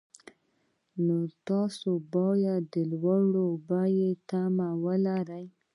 [1.05, 1.17] نو
[1.49, 5.45] تاسو باید د لوړو بیو تمه ولرئ